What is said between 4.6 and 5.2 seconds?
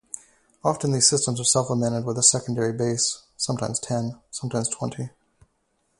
twenty.